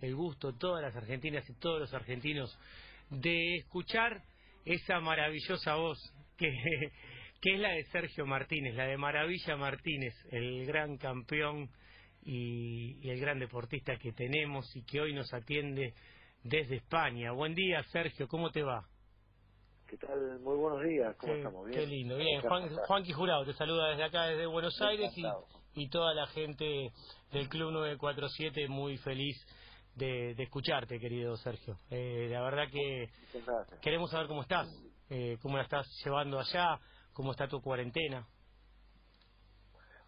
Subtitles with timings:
[0.00, 2.56] el gusto, todas las argentinas y todos los argentinos,
[3.10, 4.22] de escuchar
[4.64, 5.98] esa maravillosa voz
[6.36, 6.48] que,
[7.40, 11.68] que es la de Sergio Martínez, la de Maravilla Martínez, el gran campeón
[12.22, 15.94] y, y el gran deportista que tenemos y que hoy nos atiende
[16.44, 17.32] desde España.
[17.32, 18.84] Buen día, Sergio, ¿cómo te va?
[19.88, 20.38] ¿Qué tal?
[20.40, 21.70] Muy buenos días, ¿cómo estamos?
[21.72, 22.42] Qué lindo, bien.
[22.42, 25.24] Juanqui Jurado te saluda desde acá, desde Buenos Aires y,
[25.82, 26.92] y toda la gente
[27.32, 29.36] del Club 947 muy feliz
[29.98, 31.78] de, de escucharte, querido Sergio.
[31.90, 33.10] Eh, la verdad que
[33.82, 34.68] queremos saber cómo estás,
[35.10, 36.80] eh, cómo la estás llevando allá,
[37.14, 38.26] cómo está tu cuarentena.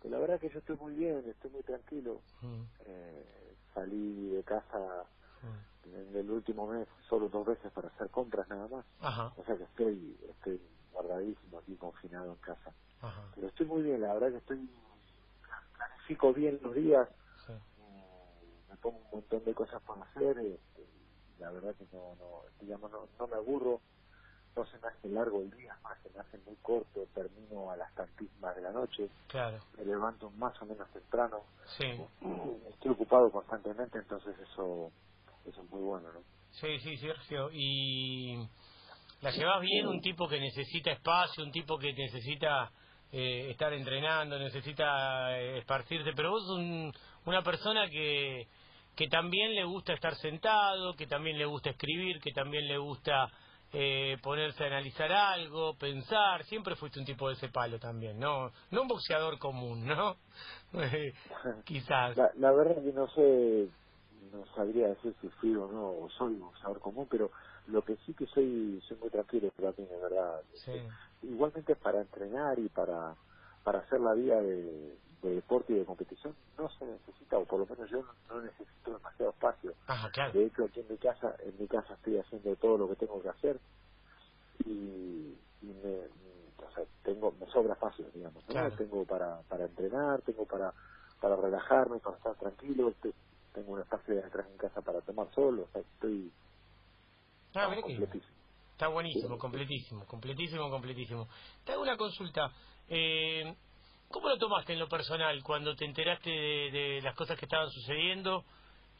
[0.00, 2.22] Pues la verdad que yo estoy muy bien, estoy muy tranquilo.
[2.42, 5.06] Mm, Eh, salí de casa
[5.42, 5.88] mm.
[5.88, 8.86] en el último mes solo dos veces para hacer compras nada más.
[9.00, 10.60] Ajá, O sea que estoy, estoy
[10.92, 12.74] guardadísimo aquí, confinado en casa.
[13.00, 14.70] ajá, Pero estoy muy bien, la verdad que estoy...
[15.76, 17.08] Planifico bien los días,
[18.82, 20.38] pongo un montón de cosas para hacer.
[20.38, 23.82] eh, y la verdad que no, no, digamos, no, no me aburro.
[24.56, 27.76] No se me hace largo el día, más se me hace muy corto, termino a
[27.76, 29.10] las tantísimas de la noche.
[29.28, 31.44] claro, me levanto más o menos temprano,
[31.78, 31.86] sí.
[32.70, 34.92] estoy ocupado constantemente, entonces eso,
[35.46, 36.24] eso es muy bueno, ¿no?
[36.50, 37.50] Sí, sí, Sergio.
[37.52, 38.36] ¿Y
[39.22, 39.86] la llevas bien?
[39.86, 42.70] Un tipo que necesita espacio, un tipo que necesita
[43.12, 46.92] eh, estar entrenando, necesita eh, esparcirse, pero vos un-
[47.26, 48.48] una persona que,
[49.00, 53.30] que también le gusta estar sentado, que también le gusta escribir, que también le gusta
[53.72, 56.44] eh, ponerse a analizar algo, pensar.
[56.44, 58.50] Siempre fuiste un tipo de ese palo también, ¿no?
[58.70, 60.16] No un boxeador común, ¿no?
[60.74, 61.14] Eh,
[61.64, 62.14] Quizás.
[62.14, 63.70] La, la verdad que no sé,
[64.32, 67.30] no sabría decir si fui o no, o soy un boxeador común, pero
[67.68, 70.42] lo que sí que soy, soy muy tranquilo, pero también es verdad.
[70.52, 70.72] Sí,
[71.22, 73.14] Igualmente para entrenar y para,
[73.64, 77.60] para hacer la vida de, de deporte y de competición no se necesita, o por
[77.60, 79.76] lo menos yo no, no necesito demasiado espacio.
[79.86, 80.34] ajá, claro.
[80.34, 83.22] De hecho, aquí en mi casa, en mi casa estoy haciendo todo lo que tengo
[83.22, 83.60] que hacer
[84.64, 88.48] y, y me, o sea, tengo, me sobra espacio, digamos.
[88.48, 88.70] ¿no?
[88.70, 88.72] Claro.
[88.72, 90.74] Tengo para, para entrenar, tengo para,
[91.20, 93.14] para relajarme, para estar tranquilo, te-
[93.52, 96.34] tengo un espacio de atrás en casa para tomar solo, o sea, estoy
[97.54, 98.38] Ah, que- completísimo.
[98.72, 101.28] Está buenísimo, completísimo, completísimo, completísimo.
[101.64, 102.52] Te hago una consulta.
[102.88, 103.56] Eh,
[104.10, 108.44] ¿Cómo lo tomaste en lo personal cuando te enteraste de, las cosas que estaban sucediendo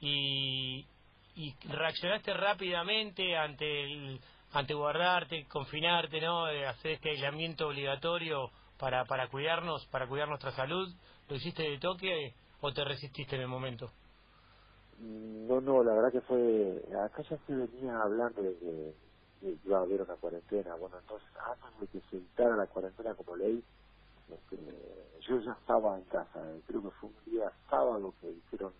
[0.01, 0.87] y,
[1.35, 4.21] y reaccionaste rápidamente ante el,
[4.53, 10.89] ante guardarte, confinarte, no, hacer este aislamiento obligatorio para para cuidarnos, para cuidar nuestra salud?
[11.29, 13.91] ¿Lo hiciste de toque o te resististe en el momento?
[15.01, 18.55] No, no, la verdad que fue, acá ya se venía hablando de
[19.41, 20.77] que iba a haber una cuarentena.
[20.77, 23.65] Bueno, entonces antes de que se dictara la cuarentena como ley,
[25.29, 26.41] yo ya estaba en casa.
[26.67, 28.73] Creo que fue un día sábado que dijeron,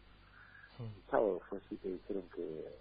[0.79, 2.79] el sábado fue así que dijeron que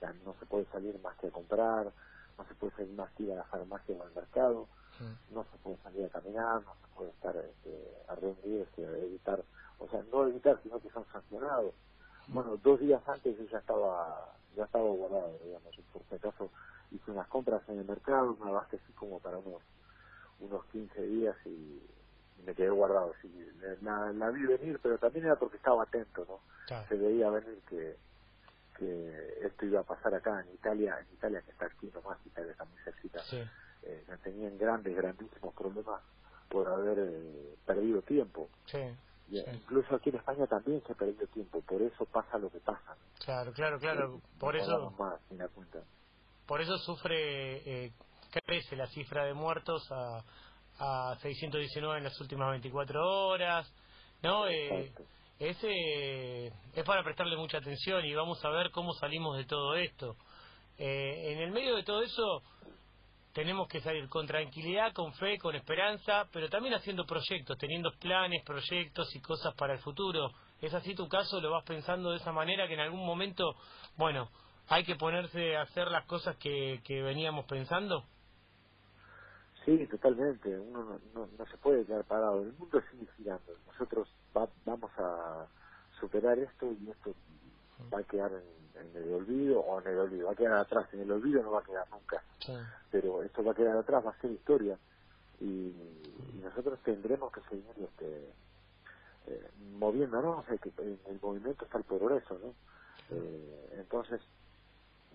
[0.00, 1.92] ya no se puede salir más que a comprar,
[2.38, 4.68] no se puede salir más que ir a la farmacia o al mercado,
[5.30, 9.42] no se puede salir a caminar, no se puede estar este, a reunirse, a evitar,
[9.78, 11.74] o sea, no evitar, sino que son sancionados.
[12.28, 16.50] Bueno, dos días antes yo ya estaba, ya estaba guardado, digamos, yo por si acaso
[16.90, 19.62] hice unas compras en el mercado, me abastecí como para unos,
[20.40, 21.82] unos 15 días y
[22.44, 23.14] me quedé guardado.
[23.18, 23.28] Así,
[23.82, 26.40] la, la vi venir, pero también era porque estaba atento, ¿no?
[26.66, 26.86] Claro.
[26.88, 27.96] Se veía venir que,
[28.78, 32.52] que esto iba a pasar acá en Italia, en Italia que está aquí nomás, Italia
[32.52, 33.42] está muy cerquita Sí,
[33.82, 36.02] eh, tenían grandes, grandísimos problemas
[36.48, 38.48] por haber eh, perdido tiempo.
[38.66, 38.78] sí,
[39.28, 39.50] Y, sí.
[39.54, 42.96] Incluso aquí en España también se ha perdido tiempo, por eso pasa lo que pasa.
[43.24, 44.16] Claro, claro, claro.
[44.16, 44.90] Eh, Por no eso...
[44.98, 45.80] más sin la cuenta.
[46.46, 47.92] Por eso sufre, eh,
[48.44, 50.24] crece la cifra de muertos a,
[50.80, 53.70] a 619 en las últimas 24 horas,
[54.22, 54.48] ¿no?
[54.48, 54.92] Eh,
[55.38, 59.74] es, eh, es para prestarle mucha atención y vamos a ver cómo salimos de todo
[59.74, 60.16] esto.
[60.78, 62.42] Eh, en el medio de todo eso
[63.34, 68.42] tenemos que salir con tranquilidad, con fe, con esperanza, pero también haciendo proyectos, teniendo planes,
[68.44, 70.32] proyectos y cosas para el futuro.
[70.62, 71.40] ¿Es así tu caso?
[71.40, 73.54] ¿Lo vas pensando de esa manera que en algún momento,
[73.96, 74.30] bueno,
[74.68, 78.04] hay que ponerse a hacer las cosas que, que veníamos pensando?
[79.64, 80.58] Sí, totalmente.
[80.58, 82.42] Uno no, no, no se puede quedar parado.
[82.42, 83.56] El mundo sigue girando.
[83.66, 85.48] Nosotros va- vamos a
[86.00, 87.14] superar esto y esto
[87.92, 90.26] va a quedar en, en el olvido o en el olvido.
[90.28, 90.88] Va a quedar atrás.
[90.94, 92.24] En el olvido no va a quedar nunca.
[92.46, 92.52] Sí,
[92.90, 94.78] pero esto va a quedar atrás, va a ser historia
[95.40, 95.46] y,
[96.34, 98.34] y nosotros tendremos que seguir este,
[99.26, 102.56] eh, moviéndonos, hay que, en el movimiento está el progreso, ¿no?
[103.10, 104.20] Eh, entonces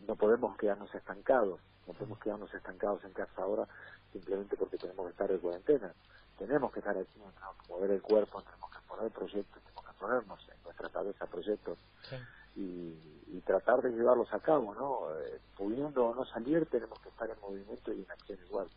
[0.07, 3.67] no podemos quedarnos estancados, no podemos quedarnos estancados en casa ahora
[4.11, 5.93] simplemente porque tenemos que estar en cuarentena,
[6.37, 9.99] tenemos que estar aquí, tenemos que mover el cuerpo, tenemos que poner proyectos, tenemos que
[9.99, 11.77] ponernos en nuestra cabeza proyectos
[12.09, 12.15] sí.
[12.55, 13.15] y,
[13.45, 15.15] tratar de llevarlos a cabo, ¿no?
[15.19, 18.67] Eh, pudiendo o no salir, tenemos que estar en movimiento y en acción igual.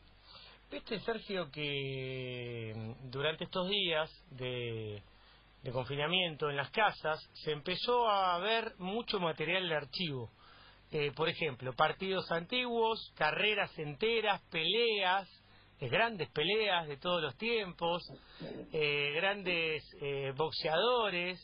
[0.70, 5.02] Viste, Sergio, que mm, durante estos días de,
[5.62, 10.30] de confinamiento en las casas se empezó a ver mucho material de archivo.
[10.90, 15.28] Eh, por ejemplo, partidos antiguos, carreras enteras, peleas,
[15.80, 18.02] eh, grandes peleas de todos los tiempos,
[18.72, 19.84] eh, grandes
[20.36, 21.38] boxeadores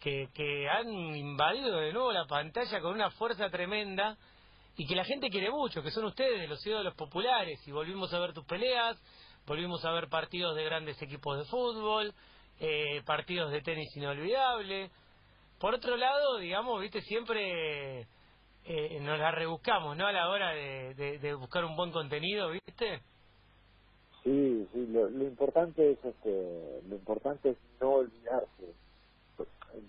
[0.00, 4.16] que, que han invadido de nuevo la pantalla con una fuerza tremenda
[4.76, 8.18] y que la gente quiere mucho, que son ustedes, los ídolos populares, y volvimos a
[8.18, 8.98] ver tus peleas,
[9.46, 12.14] volvimos a ver partidos de grandes equipos de fútbol,
[12.58, 14.90] eh, partidos de tenis inolvidable.
[15.58, 18.06] Por otro lado, digamos, viste, siempre
[18.72, 20.06] eh, nos la rebuscamos, ¿no?
[20.06, 23.02] A la hora de, de, buscar un buen contenido, ¿viste?
[24.22, 28.74] Sí, sí, lo, lo importante es este, lo importante es no olvidarse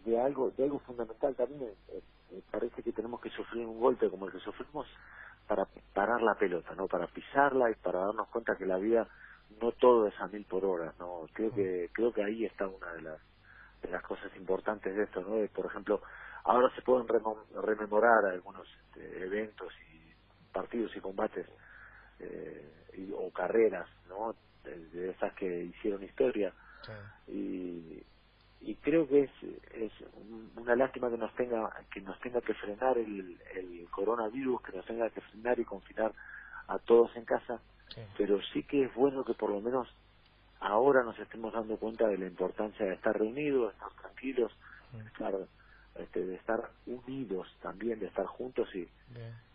[0.04, 1.74] de algo, de algo fundamental también.
[1.89, 2.01] Eh,
[2.50, 4.88] parece que tenemos que sufrir un golpe como el que sufrimos
[5.48, 6.88] para parar la pelota, ¿no?
[6.88, 9.07] Para pisarla y para darnos cuenta que la vida
[9.62, 11.28] no todo es a mil por hora, ¿no?
[11.33, 13.19] Creo que creo que ahí está una de las
[13.83, 15.45] de las cosas importantes de esto, ¿no?
[15.54, 16.01] por ejemplo,
[16.44, 21.48] ahora se pueden rememorar algunos este, eventos y partidos y combates
[22.20, 24.36] eh, o carreras, ¿no?
[24.64, 26.54] De, esas que hicieron historia.
[27.28, 28.04] Y
[28.64, 29.32] y creo que es,
[29.74, 29.92] es
[30.56, 34.86] una lástima que nos tenga que nos tenga que frenar el, el coronavirus que nos
[34.86, 36.14] tenga que frenar y confinar
[36.68, 37.60] a todos en casa.
[38.18, 39.88] Pero sí que es bueno que por lo menos
[40.60, 44.52] ahora nos estemos dando cuenta de la importancia de estar reunidos estar tranquilos
[45.08, 45.34] estar
[47.12, 48.88] unidos también de estar juntos y,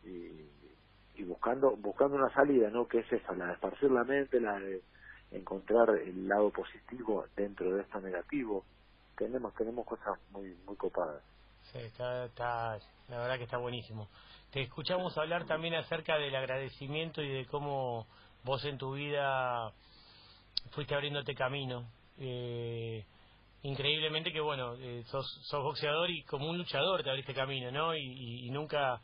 [0.04, 0.50] y,
[1.16, 4.58] y buscando buscando una salida no que es esa la de esparcir la mente la
[4.58, 4.82] de
[5.30, 8.64] encontrar el lado positivo dentro de esto negativo
[9.16, 11.22] tenemos tenemos cosas muy muy copadas.
[11.72, 14.08] Sí, está, está, la verdad que está buenísimo.
[14.52, 18.06] Te escuchamos hablar también acerca del agradecimiento y de cómo
[18.44, 19.72] vos en tu vida
[20.70, 21.88] fuiste abriéndote camino.
[22.18, 23.04] Eh,
[23.66, 27.94] increíblemente que bueno, eh, sos, sos boxeador y como un luchador te abriste camino, ¿no?
[27.96, 29.00] Y, y, nunca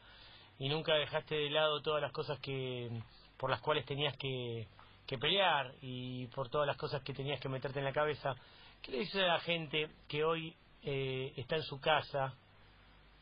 [0.58, 2.88] y nunca dejaste de lado todas las cosas que
[3.36, 4.68] por las cuales tenías que,
[5.06, 8.34] que pelear y por todas las cosas que tenías que meterte en la cabeza.
[8.80, 12.34] ¿Qué le dice a la gente que hoy eh, está en su casa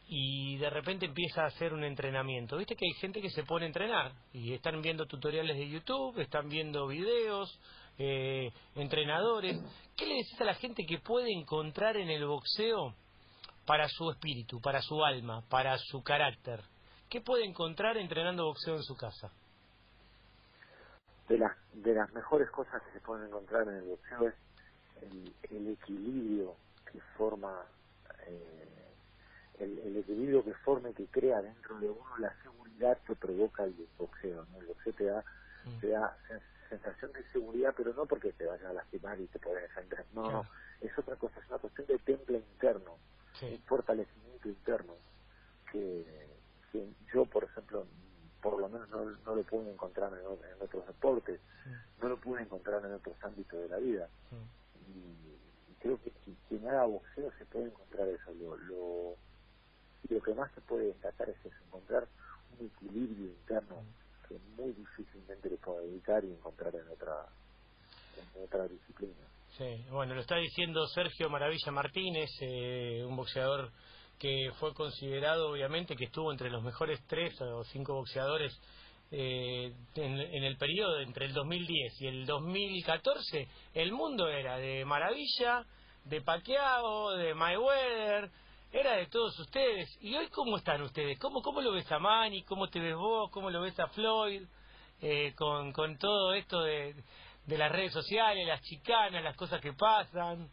[0.09, 2.59] y de repente empieza a hacer un entrenamiento?
[2.59, 6.19] Viste que hay gente que se pone a entrenar y están viendo tutoriales de YouTube,
[6.21, 7.59] están viendo videos,
[8.03, 9.59] eh, entrenadores.
[9.95, 12.95] ¿Qué le dices a la gente que puede encontrar en el boxeo
[13.67, 16.63] para su espíritu, para su alma, para su carácter?
[17.11, 19.31] ¿Qué puede encontrar entrenando boxeo en su casa?
[21.29, 21.39] De,
[21.75, 24.35] de las mejores cosas que se pueden encontrar en el boxeo es
[25.51, 26.57] el, equilibrio
[26.91, 27.67] que forma
[28.27, 28.95] eh,
[29.59, 33.75] el, equilibrio que forma y que crea dentro de uno la seguridad que provoca el
[33.99, 34.59] boxeo ¿no?
[34.59, 35.25] el boxeo te da,
[35.65, 35.81] mm.
[35.81, 36.17] te da
[36.71, 40.31] sensación de seguridad pero no porque te vaya a lastimar y te puedes defender no,
[40.31, 40.47] no
[40.81, 42.97] es otra cosa es una cuestión de temple interno
[43.43, 44.95] un fortalecimiento interno
[45.71, 46.07] que,
[46.73, 47.87] que yo por ejemplo
[48.41, 50.27] por lo menos no, no lo pude encontrar en,
[50.61, 51.41] otros deportes,
[52.01, 54.09] no lo pude encontrar en otros ámbitos de la vida.
[54.89, 56.13] Y, creo que
[56.49, 58.33] quien haga boxeo se puede encontrar eso.
[58.35, 59.17] Lo, lo,
[60.09, 62.07] lo que más se puede destacar es eso, encontrar
[62.59, 63.83] un equilibrio interno
[64.31, 67.27] que muy difícilmente le puedo dedicar y encontrar en otra,
[68.37, 69.27] en otra disciplina.
[69.59, 73.73] Sí, bueno, lo está diciendo Sergio Maravilla Martínez, eh, un boxeador
[74.21, 78.57] que fue considerado, obviamente, que estuvo entre los mejores tres o cinco boxeadores
[79.11, 85.65] eh, en, el periodo entre el 2010 y el 2014, el mundo era de Maravilla,
[86.05, 88.31] de Paquiao, de Mayweather,
[88.73, 89.97] era de todos ustedes.
[90.01, 91.19] ¿Y hoy cómo están ustedes?
[91.19, 92.43] ¿Cómo, cómo lo ves a Manny?
[92.45, 93.31] ¿Cómo te ves vos?
[93.31, 94.43] ¿Cómo lo ves a Floyd?
[95.03, 96.95] Eh, con, con todo esto de,
[97.47, 100.49] de las redes sociales, las chicanas, las cosas que pasan.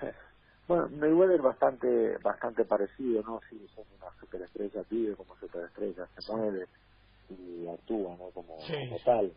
[0.68, 3.40] Bueno, Mayweather bastante bastante parecido, ¿no?
[3.50, 6.66] Sí, son una superestrella, vive como superestrella, se mueve,
[7.38, 8.30] y actúa ¿no?
[8.30, 8.58] como,
[9.04, 9.32] tal.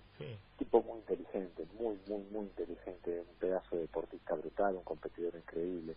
[0.58, 5.96] Tipo muy inteligente, muy, muy, muy inteligente, un pedazo de deportista brutal, un competidor increíble.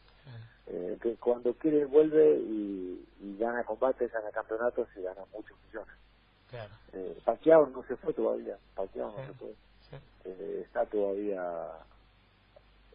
[0.66, 3.06] Eh, que cuando quiere vuelve y,
[3.38, 5.94] gana combates, gana campeonatos y gana muchos millones.
[6.50, 6.74] Claro.
[6.92, 9.54] Eh, Pacquiao no se fue todavía, Pacquiao no se fue.
[10.24, 11.68] Eh, está todavía,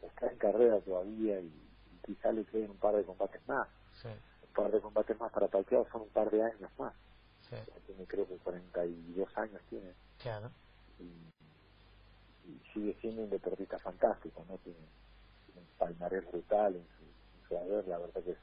[0.01, 1.51] está en carrera todavía y,
[2.05, 3.67] quizá le queden un par de combates más.
[4.03, 6.93] Un par de combates más para Pacquiao son un par de años más
[7.85, 9.93] tiene creo que 42 años tiene.
[10.21, 10.51] Claro.
[10.99, 11.11] Y,
[12.73, 14.57] sigue siendo un deportista fantástico, ¿no?
[14.57, 14.79] Tiene,
[15.55, 16.85] un palmarés brutal en
[17.47, 18.37] su, haber, la verdad que es,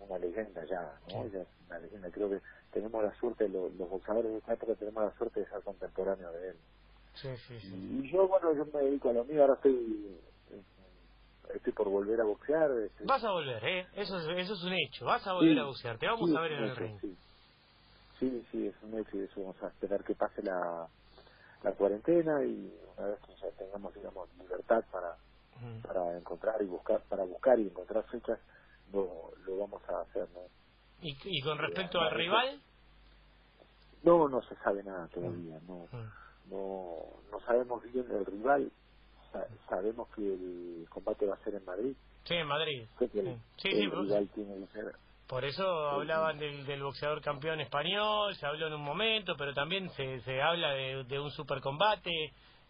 [0.00, 1.26] una leyenda ya, ¿no?
[1.28, 2.10] Ya es una leyenda.
[2.10, 2.40] Creo que
[2.72, 6.32] tenemos la suerte, los, los boxeadores de esta época tenemos la suerte de ser contemporáneos
[6.34, 6.56] de él.
[7.14, 8.00] Sí, sí, sí.
[8.02, 10.18] Y yo, bueno, yo me dedico a lo mío, ahora estoy
[11.54, 12.70] estoy por volver a boxear.
[12.84, 13.86] Este, Vas a volver, ¿eh?
[13.94, 15.04] Eso es, eso es un hecho.
[15.04, 15.98] Vas a volver Sí, a boxear.
[15.98, 17.00] Te vamos sí, a ver es en un el ring.
[17.00, 17.16] Sí.
[18.22, 20.90] Sí, sí, es un hecho y eso vamos a esperar que pase la,
[21.62, 25.18] la cuarentena y una vez que ya tengamos, digamos, libertad para
[25.56, 25.80] Mm.
[25.82, 28.40] para encontrar y buscar, para buscar y encontrar fechas,
[28.92, 30.48] lo, lo vamos a hacer, ¿no?
[31.02, 32.64] ¿Y, y con respecto Ya, al rival?
[34.02, 36.12] No, no se sabe nada todavía, no, Mm.
[36.44, 38.72] no, no sabemos bien el rival,
[39.32, 42.88] Sa- sabemos que el combate va a ser en Madrid, Sí, en Madrid.
[42.98, 44.96] Sí, sí, el sí, rival tiene que ser,
[45.32, 49.88] Por eso hablaban del, del boxeador campeón español, se habló en un momento, pero también
[49.92, 52.10] se, se habla de, de un supercombate,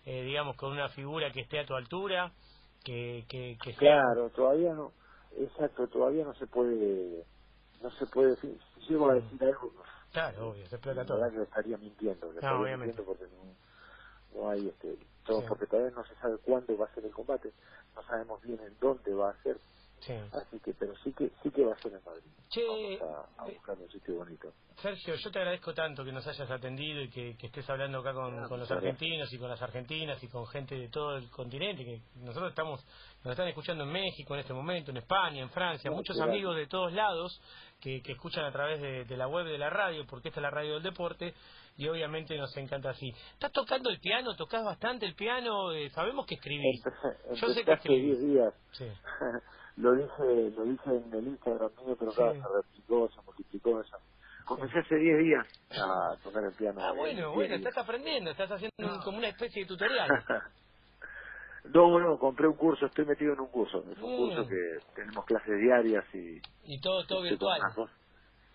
[0.07, 2.33] eh, digamos, con una figura que esté a tu altura,
[2.85, 3.99] que, que, que sea...
[3.99, 4.95] claro, todavía no,
[5.33, 7.27] exacto, todavía no se puede,
[7.83, 9.73] no se puede decir, si llego a decir algo,
[10.13, 11.33] Claro, obvio, se explota todo.
[11.33, 12.97] que estaría mintiendo, No, estaría obviamente.
[12.97, 13.57] mintiendo porque no,
[14.35, 15.47] no hay este todo Sí.
[15.47, 17.55] porque todavía no se sabe cuándo va a ser el combate,
[17.97, 19.61] no sabemos bien en dónde va a ser,
[20.05, 20.13] Sí.
[20.33, 22.31] así que pero sí que sí que va a ser en Madrid.
[22.49, 24.53] Che, Vamos a, a buscar un sitio bonito.
[24.81, 28.13] Sergio, yo te agradezco tanto que nos hayas atendido y que, que estés hablando acá
[28.13, 31.85] con, con los argentinos y con las argentinas y con gente de todo el continente,
[31.85, 32.85] que nosotros estamos,
[33.23, 36.57] nos están escuchando en México en este momento, en España, en Francia, No, muchos amigos
[36.57, 37.41] de todos lados
[37.81, 40.43] que, que escuchan a través de, de la web de la radio, porque esta es
[40.43, 41.33] la radio del deporte,
[41.77, 43.09] y obviamente nos encanta así.
[43.35, 44.35] ¿Estás tocando el piano?
[44.37, 45.73] ¿Tocas bastante el piano?
[45.73, 46.83] Eh, sabemos que escribís.
[46.85, 48.19] Empecé, Yo sé que escribís.
[48.21, 48.87] 10 días, Sí.
[49.77, 52.43] lo dije lo dije en el Instagram mío, pero claro, Sí.
[52.43, 53.99] se replicó, se multiplicó eso.
[54.47, 56.83] Comencé hace 10 días a tocar el piano.
[56.83, 60.11] Ah, bueno, 10 bueno, estás aprendiendo, estás haciendo un- como una especie de tutorial.
[61.65, 63.79] no, no, compré un curso, estoy metido en un curso.
[63.91, 64.13] Es un Mm.
[64.13, 67.61] curso que tenemos clases diarias y Y todo, todo virtual.
[67.61, 67.91] unas dos,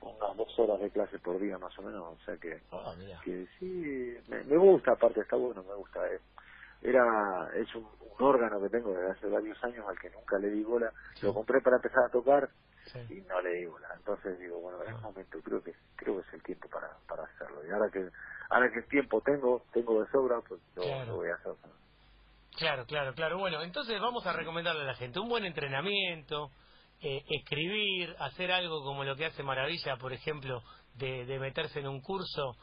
[0.02, 2.64] unas dos horas de clase por día más o menos, o sea que,
[2.98, 3.24] mira.
[3.24, 3.66] que sí,
[4.28, 6.00] me, me gusta, aparte está bueno, me gusta.
[6.14, 6.22] eh.
[6.90, 10.50] Era, es un, un órgano que tengo desde hace varios años al que nunca le
[10.50, 10.92] di bola.
[11.22, 12.50] Lo compré para empezar a tocar
[12.86, 13.00] Sí.
[13.10, 13.90] y no le di bola.
[13.98, 14.96] Entonces digo, bueno, en Ah.
[14.96, 17.66] un momento creo que creo que es el tiempo para, para hacerlo.
[17.68, 18.08] Y ahora que
[18.50, 21.06] ahora que tiempo tengo, tengo de sobra, pues lo, Claro.
[21.12, 21.54] lo voy a hacer.
[22.58, 23.38] Claro, claro, claro.
[23.38, 26.50] Bueno, entonces vamos a recomendarle a la gente un buen entrenamiento,
[27.02, 30.64] eh, escribir, hacer algo como lo que hace Maravilla, por ejemplo,
[30.96, 32.56] de, de meterse en un curso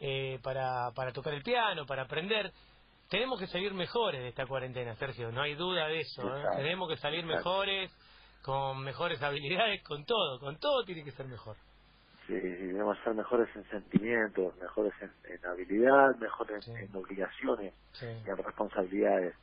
[0.00, 2.50] eh, para, para tocar el piano, para aprender.
[3.08, 6.22] Tenemos que salir mejores de esta cuarentena, Sergio, no hay duda de eso.
[6.36, 6.44] ¿eh?
[6.56, 7.90] Tenemos que salir mejores,
[8.42, 11.56] con mejores habilidades, con todo, con todo tiene que ser mejor.
[12.26, 16.72] Sí, debemos ser mejores en sentimientos, mejores en, en habilidad, mejores Sí.
[16.72, 19.36] en obligaciones Sí, y en responsabilidades.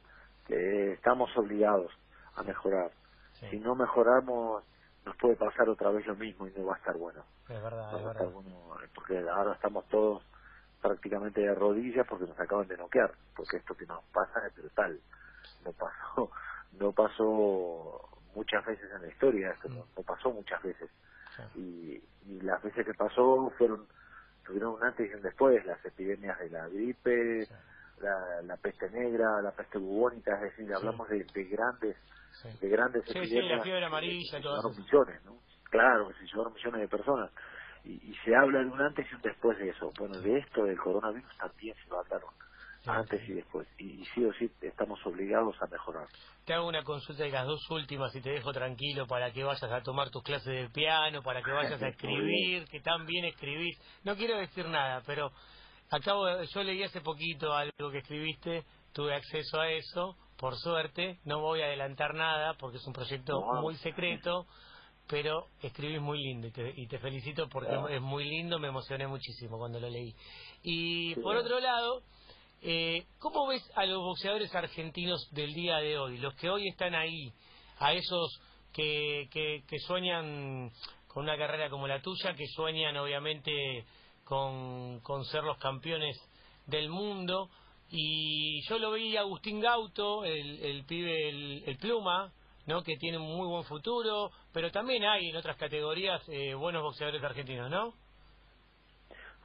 [0.47, 1.91] Que estamos obligados
[2.35, 2.91] a mejorar.
[3.39, 4.63] sí, Si no mejoramos,
[5.05, 7.23] nos puede pasar otra vez lo mismo y no va a estar bueno.
[7.47, 8.33] es verdad, No es va a estar verdad.
[8.33, 10.21] bueno porque ahora estamos todos
[10.83, 13.11] prácticamente de rodillas porque nos acaban de noquear.
[13.35, 14.99] Porque esto que nos pasa es brutal.
[15.65, 16.31] No pasó,
[16.73, 20.89] no pasó muchas veces en la historia, esto no, no pasó muchas veces
[21.55, 23.87] y, y las veces que pasó fueron
[24.45, 27.47] tuvieron un antes y un después las epidemias de la gripe
[28.01, 31.95] la, la peste negra la peste bubónica es decir hablamos de, de grandes
[32.41, 32.49] Sí.
[32.61, 34.85] de grandes Sí, sí, epidemias la fiebre que- amarilla, que todas llevaron esas.
[34.85, 35.37] millones no
[35.69, 37.31] claro que se llevaron millones de personas
[37.83, 39.93] y, y se habla de un antes y un después de eso.
[39.97, 42.21] Bueno de esto del coronavirus también se va a hablar
[42.83, 43.67] Sí, antes y después.
[43.79, 46.09] Y, y sí o sí estamos obligados a mejorar.
[46.45, 49.63] Te hago una consulta de las dos últimas y te dejo tranquilo para que vayas
[49.63, 53.77] a tomar tus clases de piano, para que vayas a escribir, que tan bien escribís.
[54.03, 55.31] No quiero decir nada, pero
[55.91, 61.19] acabo de- yo leí hace poquito algo que escribiste, tuve acceso a eso, por suerte,
[61.25, 64.47] no voy a adelantar nada porque es un proyecto muy secreto,
[65.07, 67.87] pero escribís muy lindo y te, y te felicito porque Wow.
[67.87, 70.13] es muy lindo, me emocioné muchísimo cuando lo leí.
[70.63, 72.01] Y por otro lado,
[72.65, 76.17] eh, ¿Cómo ves a los boxeadores argentinos del día de hoy?
[76.17, 77.29] Los que hoy están ahí,
[77.79, 78.39] a esos
[78.71, 80.71] que, que, que sueñan
[81.07, 83.85] con una carrera como la tuya, que sueñan obviamente
[84.23, 86.17] con, con ser los campeones
[86.65, 87.49] del mundo.
[87.89, 92.31] Y yo lo vi a Agustín Gauto, el, el pibe, el, el pluma,
[92.65, 92.81] ¿no?
[92.81, 97.23] que tiene un muy buen futuro, pero también hay en otras categorías eh, buenos boxeadores
[97.23, 97.93] argentinos, ¿no?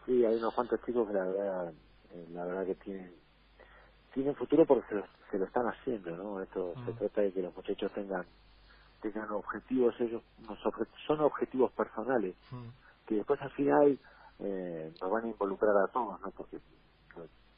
[0.07, 1.75] Sí, hay unos cuantos chicos que la verdad,
[2.13, 3.15] eh, la verdad que tienen,
[4.15, 6.43] tienen futuro porque se lo, se lo están haciendo, ¿no?
[6.43, 6.95] Esto se Mm.
[6.95, 8.27] trata de que los muchachos tengan,
[9.03, 10.59] tengan objetivos, ellos unos
[11.07, 12.37] son objetivos personales,
[13.07, 14.01] que después al final
[14.41, 16.31] eh, nos van a involucrar a todos, ¿no?
[16.33, 16.61] Porque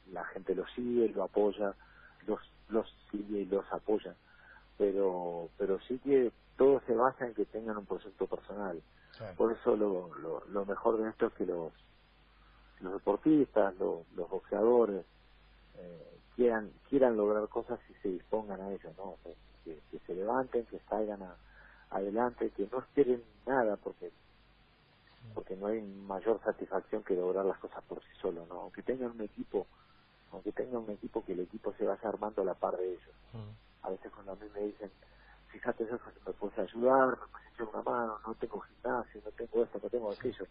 [0.07, 1.75] la gente los sigue, lo apoya,
[2.27, 2.39] los,
[2.69, 4.17] los sigue y los apoya,
[4.81, 8.81] pero, pero sí que todo se basa en que tengan un proyecto personal.
[9.37, 11.71] Por eso lo, lo, lo mejor de esto es que los,
[12.79, 15.05] los deportistas, los, los boxeadores,
[15.75, 19.17] eh, quieran quieran lograr cosas y se dispongan a ello, ¿no?
[19.63, 21.35] Que, que se levanten, que salgan a,
[21.91, 24.11] adelante, que no esperen nada porque
[25.35, 28.61] porque no hay mayor satisfacción que lograr las cosas por sí solo, ¿no?
[28.61, 29.67] Aunque tengan un equipo,
[30.31, 33.15] aunque tengan un equipo que el equipo se vaya armando a la par de ellos.
[33.83, 34.91] A veces cuando a mí me dicen,
[35.47, 39.63] fíjate eso, me puedes ayudar, me puedes echar una mano, no tengo gimnasio, no tengo
[39.63, 40.45] esto, no tengo aquello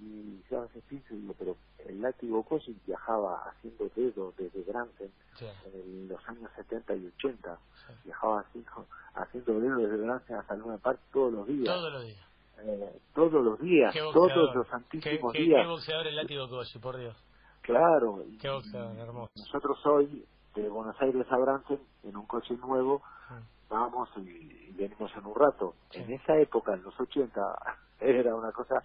[0.00, 1.56] y yo a veces pienso digo, pero
[1.86, 5.10] el látigo Cossi viajaba haciendo dedos desde Granten
[5.40, 7.58] en los años 70 y 80,
[8.04, 11.74] viajaba haciendo, haciendo dedos desde Granten hasta Luna Park todos los días.
[11.74, 12.26] Todos los días.
[12.62, 15.62] Eh, todos los días, todos los santísimos ¿Qué, días.
[15.62, 17.16] Qué boxeador el látigo Cossi, por Dios.
[17.62, 18.24] Claro.
[18.40, 19.32] Qué boxeador, hermoso.
[19.36, 23.02] Nosotros hoy, de Buenos Aires a Bransen, en un coche nuevo,
[23.68, 25.74] vamos y, venimos en un rato.
[25.92, 27.58] En esa época, en los 80,
[28.00, 28.82] era una cosa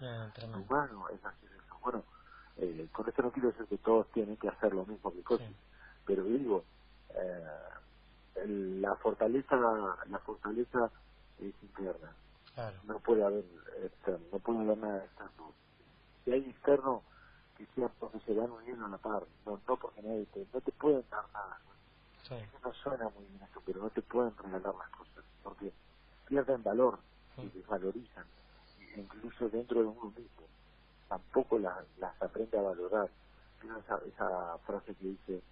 [0.54, 1.46] humano es así
[1.82, 2.04] bueno
[2.58, 5.56] eh, con esto no quiero decir que todos tienen que hacer lo mismo que Cosi
[6.04, 6.64] pero digo
[7.14, 10.90] eh, la fortaleza la fortaleza
[11.38, 12.12] es interna.
[12.84, 13.44] No puede haber
[13.82, 15.52] externo no puede haber nada externo
[16.24, 17.02] si hay externo
[17.56, 20.60] que sea porque se van uniendo a la par no, no porque nadie te, no
[20.60, 21.58] te pueden dar nada
[22.62, 25.72] no suena muy bien esto pero no te pueden regalar las cosas porque
[26.26, 26.98] pierden valor
[27.38, 28.24] y desvalorizan
[28.96, 30.46] incluso dentro de uno mismo.
[31.08, 33.10] Tampoco las, las aprende a valorar.
[33.62, 35.42] Esa, esa frase que dice,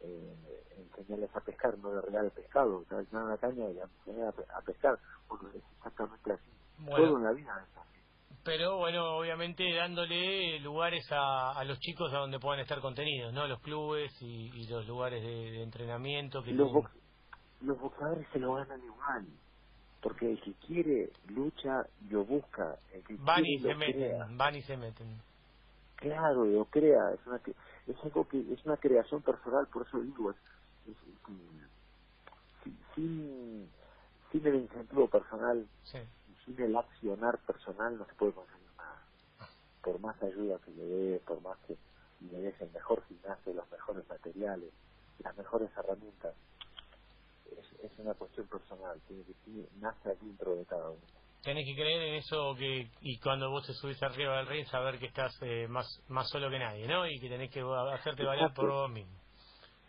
[0.00, 0.34] eh,
[0.76, 4.60] enseñarles a pescar, no de regalar pescado, o sea, a la caña y enseñar a,
[4.60, 6.50] pescar, porque es exactamente así.
[6.84, 7.93] Todo en la vida es así.
[8.44, 13.46] Pero bueno, obviamente dándole lugares a, a los chicos a donde puedan estar contenidos, ¿no?
[13.46, 16.42] Los clubes y, y los lugares de, entrenamiento.
[16.42, 16.70] que Los,
[17.62, 19.26] los boxeadores se lo ganan igual
[20.04, 24.54] porque el que quiere lucha lo busca el que van quiere, y se meten van
[24.54, 25.18] y se meten
[25.96, 27.40] claro lo crea es una
[27.86, 30.36] es algo que es una creación personal por eso digo es,
[32.94, 33.66] sin
[34.30, 35.66] sin el incentivo personal
[36.44, 39.02] sin el accionar personal no se puede conseguir nada
[39.82, 41.76] por más ayuda que le dé por más que
[42.30, 44.70] le des el mejor gimnasio los mejores materiales
[45.20, 46.34] las mejores herramientas
[47.82, 49.34] es, una cuestión personal, tiene que
[49.80, 51.00] nace dentro de cada uno.
[51.42, 54.98] Tienes que creer en eso que y cuando vos te subís arriba del ring saber
[54.98, 57.06] que estás eh, más más solo que nadie, ¿no?
[57.06, 57.60] Y que tenés que
[57.92, 59.12] hacerte valer por vos mismo.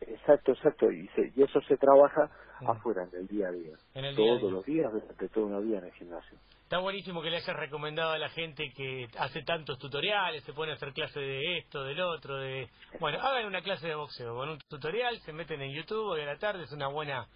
[0.02, 0.92] Exacto, exacto.
[0.92, 2.30] Y, y eso se trabaja
[2.68, 3.76] afuera, en el día a día.
[4.16, 6.38] Todos los días, durante todo un día en el gimnasio.
[6.64, 10.72] Está buenísimo que le hayas recomendado a la gente que hace tantos tutoriales, se pone
[10.72, 12.70] a hacer clases de esto, del otro, de...
[13.00, 16.26] Bueno, hagan una clase de boxeo con un tutorial, se meten en YouTube hoy a
[16.26, 17.28] la tarde, es una buena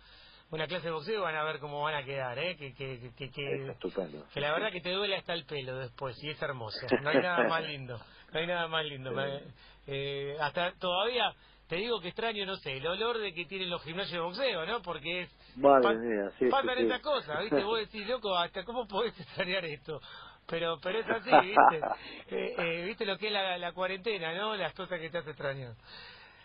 [0.52, 2.56] una clase de boxeo van a ver cómo van a quedar, ¿eh?
[2.58, 3.76] Que, que, que, que,
[4.34, 6.88] que la verdad que te duele hasta el pelo después y es hermosa.
[7.04, 8.00] No hay nada más lindo,
[8.34, 9.12] no hay nada más lindo.
[9.86, 11.32] Eh, hasta todavía
[11.70, 14.66] te digo que extraño, no sé, el olor de que tienen los gimnasios de boxeo,
[14.66, 14.82] ¿no?
[14.82, 15.56] Porque es...
[15.56, 17.64] Madre mía, sí, pasan sí, esas cosas, ¿viste?
[17.64, 20.02] Vos decís, loco, ¿hasta cómo podés extrañar esto?
[20.48, 21.82] Pero pero es así, ¿viste?
[22.36, 24.56] Eh, eh, ¿Viste lo que es la, la cuarentena, no?
[24.56, 25.76] Las cosas que te hace extrañar.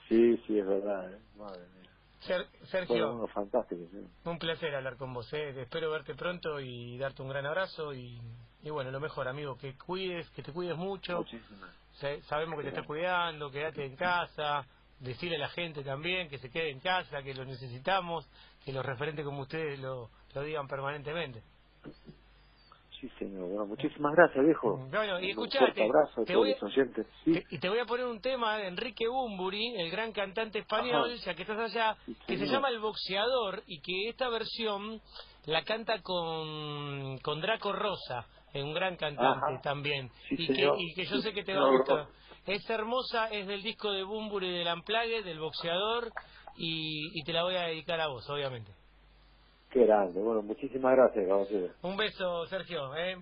[0.08, 1.18] Sí, sí, es verdad, ¿eh?
[1.36, 2.46] madre mía.
[2.64, 3.82] Sergio, fantástico,
[4.24, 5.30] un placer hablar con vos.
[5.32, 5.60] ¿eh?
[5.60, 7.92] Espero verte pronto y darte un gran abrazo.
[7.92, 8.18] Y,
[8.62, 11.24] y bueno, lo mejor, amigo, que cuides, que te cuides mucho.
[12.22, 14.66] Sabemos que te estás cuidando, quédate en casa.
[15.04, 18.26] Decirle a la gente también que se quede en casa, que lo necesitamos,
[18.64, 21.42] que los referentes como ustedes lo, lo digan permanentemente.
[22.98, 23.48] Sí, señor.
[23.48, 24.78] Bueno, muchísimas gracias, viejo.
[24.90, 26.56] Bueno, y escuchate, abrazo te voy,
[27.26, 31.34] y te voy a poner un tema de Enrique Bumburi, el gran cantante español, ya
[31.34, 35.02] que estás allá, que se llama El Boxeador y que esta versión
[35.44, 41.18] la canta con, con Draco Rosa, un gran cantante también, y, que, y que yo
[41.18, 42.06] sé que te va a gustar.
[42.46, 46.12] Es hermosa, es del disco de Bumburi del Amplague, del Boxeador,
[46.56, 48.70] y, y te la voy a dedicar a vos, obviamente.
[49.70, 50.20] Qué grande.
[50.20, 51.26] Bueno, muchísimas gracias,
[51.82, 52.94] Un beso, Sergio.
[52.94, 53.16] ¿eh?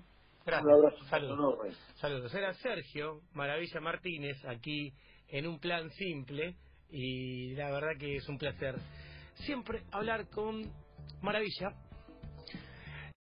[0.44, 0.64] Gracias.
[0.64, 1.04] Un abrazo.
[1.04, 1.76] Saludos.
[1.94, 2.34] Saludos.
[2.34, 4.92] Era Sergio Maravilla Martínez aquí
[5.28, 6.56] en un plan simple
[6.90, 8.74] y la verdad que es un placer
[9.34, 10.62] siempre hablar con
[11.22, 11.70] Maravilla